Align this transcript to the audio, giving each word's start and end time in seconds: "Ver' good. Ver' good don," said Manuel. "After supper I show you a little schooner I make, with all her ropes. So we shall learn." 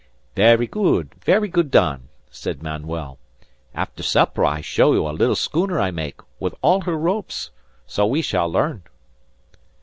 "Ver' 0.35 0.57
good. 0.65 1.13
Ver' 1.23 1.45
good 1.45 1.69
don," 1.69 2.07
said 2.31 2.63
Manuel. 2.63 3.19
"After 3.75 4.01
supper 4.01 4.43
I 4.43 4.59
show 4.61 4.93
you 4.93 5.07
a 5.07 5.11
little 5.13 5.35
schooner 5.35 5.79
I 5.79 5.91
make, 5.91 6.21
with 6.39 6.55
all 6.63 6.81
her 6.85 6.97
ropes. 6.97 7.51
So 7.85 8.07
we 8.07 8.23
shall 8.23 8.47
learn." 8.51 8.81